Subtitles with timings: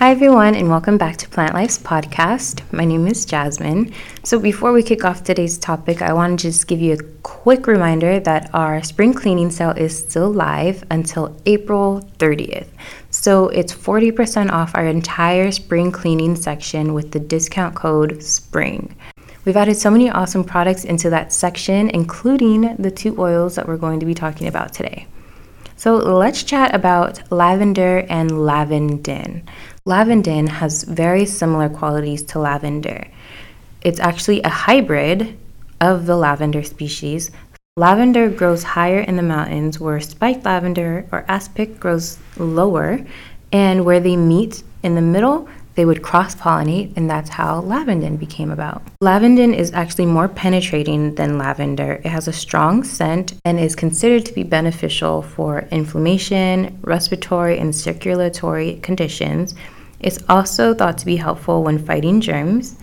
[0.00, 2.62] Hi, everyone, and welcome back to Plant Life's podcast.
[2.72, 3.92] My name is Jasmine.
[4.24, 7.66] So, before we kick off today's topic, I want to just give you a quick
[7.66, 12.68] reminder that our spring cleaning sale is still live until April 30th.
[13.10, 18.96] So, it's 40% off our entire spring cleaning section with the discount code SPRING.
[19.44, 23.76] We've added so many awesome products into that section, including the two oils that we're
[23.76, 25.06] going to be talking about today.
[25.80, 29.40] So let's chat about lavender and lavandin.
[29.90, 33.08] Lavandin has very similar qualities to lavender.
[33.82, 35.36] It's actually a hybrid
[35.80, 37.32] of the lavender species.
[37.76, 43.04] Lavender grows higher in the mountains, where spiked lavender or aspic grows lower,
[43.50, 48.16] and where they meet in the middle, they would cross pollinate, and that's how lavandin
[48.16, 48.82] became about.
[49.02, 51.94] Lavandin is actually more penetrating than lavender.
[52.04, 57.74] It has a strong scent and is considered to be beneficial for inflammation, respiratory, and
[57.74, 59.56] circulatory conditions.
[60.00, 62.76] It's also thought to be helpful when fighting germs.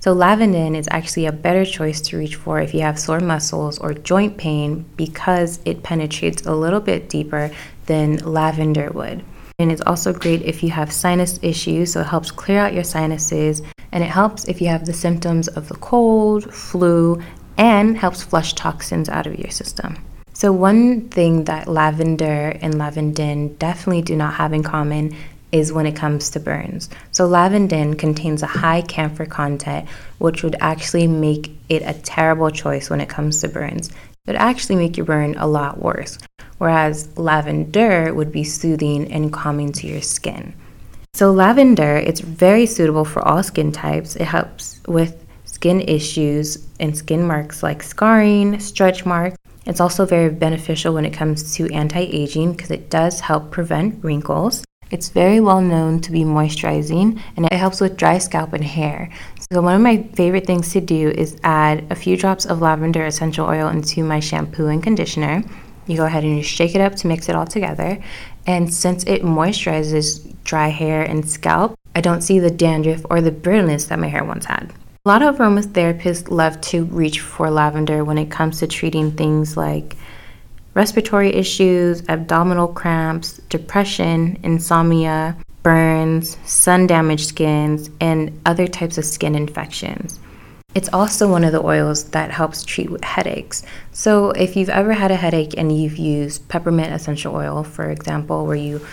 [0.00, 3.78] So, lavandin is actually a better choice to reach for if you have sore muscles
[3.78, 7.50] or joint pain because it penetrates a little bit deeper
[7.86, 9.22] than lavender would.
[9.58, 12.82] And it's also great if you have sinus issues, so it helps clear out your
[12.82, 13.62] sinuses.
[13.92, 17.22] And it helps if you have the symptoms of the cold, flu,
[17.56, 19.98] and helps flush toxins out of your system.
[20.32, 25.14] So, one thing that lavender and lavandin definitely do not have in common
[25.52, 26.88] is when it comes to burns.
[27.12, 32.90] So, lavandin contains a high camphor content, which would actually make it a terrible choice
[32.90, 33.88] when it comes to burns.
[33.88, 33.94] It
[34.26, 36.18] would actually make your burn a lot worse
[36.62, 40.54] whereas lavender would be soothing and calming to your skin.
[41.12, 44.14] So, lavender, it's very suitable for all skin types.
[44.14, 49.36] It helps with skin issues and skin marks like scarring, stretch marks.
[49.66, 54.04] It's also very beneficial when it comes to anti aging because it does help prevent
[54.04, 54.62] wrinkles.
[54.92, 59.08] It's very well known to be moisturizing and it helps with dry scalp and hair.
[59.50, 63.06] So, one of my favorite things to do is add a few drops of lavender
[63.06, 65.42] essential oil into my shampoo and conditioner.
[65.86, 68.02] You go ahead and you shake it up to mix it all together.
[68.46, 73.32] And since it moisturizes dry hair and scalp, I don't see the dandruff or the
[73.32, 74.72] brittleness that my hair once had.
[75.04, 79.56] A lot of aromatherapists love to reach for lavender when it comes to treating things
[79.56, 79.96] like
[80.74, 89.34] respiratory issues, abdominal cramps, depression, insomnia, burns, sun damaged skins, and other types of skin
[89.34, 90.18] infections.
[90.74, 93.62] It's also one of the oils that helps treat headaches.
[93.92, 98.46] So, if you've ever had a headache and you've used peppermint essential oil, for example,
[98.46, 98.84] where you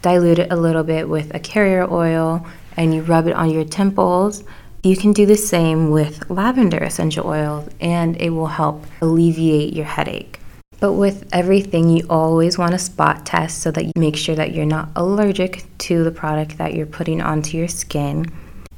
[0.00, 2.46] dilute it a little bit with a carrier oil
[2.78, 4.42] and you rub it on your temples,
[4.82, 9.84] you can do the same with lavender essential oil and it will help alleviate your
[9.84, 10.37] headache.
[10.80, 14.54] But with everything, you always want to spot test so that you make sure that
[14.54, 18.26] you're not allergic to the product that you're putting onto your skin.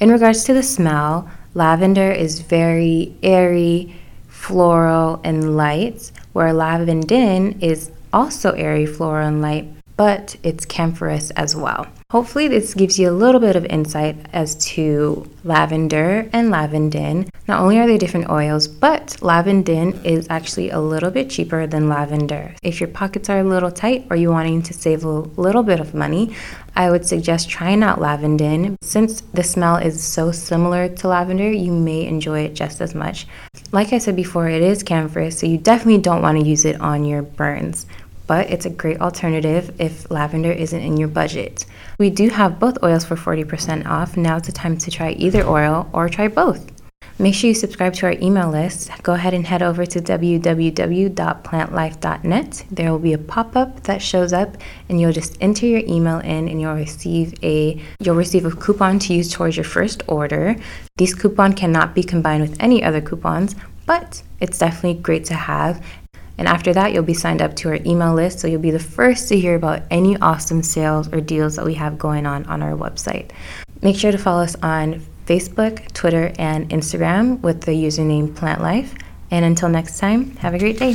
[0.00, 3.94] In regards to the smell, Lavender is very airy,
[4.26, 11.54] floral, and light, where lavandin is also airy, floral, and light, but it's camphorous as
[11.54, 11.86] well.
[12.14, 17.28] Hopefully, this gives you a little bit of insight as to lavender and lavandin.
[17.48, 21.88] Not only are they different oils, but lavandin is actually a little bit cheaper than
[21.88, 22.54] lavender.
[22.62, 25.80] If your pockets are a little tight or you're wanting to save a little bit
[25.80, 26.36] of money,
[26.76, 28.76] I would suggest trying out lavandin.
[28.80, 33.26] Since the smell is so similar to lavender, you may enjoy it just as much.
[33.72, 36.80] Like I said before, it is camphorous, so you definitely don't want to use it
[36.80, 37.86] on your burns
[38.26, 41.66] but it's a great alternative if lavender isn't in your budget.
[41.98, 44.16] We do have both oils for 40% off.
[44.16, 46.70] Now it's the time to try either oil or try both.
[47.16, 48.90] Make sure you subscribe to our email list.
[49.04, 52.64] Go ahead and head over to www.plantlife.net.
[52.72, 54.56] There will be a pop-up that shows up
[54.88, 58.98] and you'll just enter your email in and you'll receive a you'll receive a coupon
[58.98, 60.56] to use towards your first order.
[60.96, 63.54] These coupon cannot be combined with any other coupons,
[63.86, 65.80] but it's definitely great to have
[66.38, 68.78] and after that, you'll be signed up to our email list, so you'll be the
[68.78, 72.62] first to hear about any awesome sales or deals that we have going on on
[72.62, 73.30] our website.
[73.82, 78.94] Make sure to follow us on Facebook, Twitter, and Instagram with the username Plant Life.
[79.30, 80.94] And until next time, have a great day.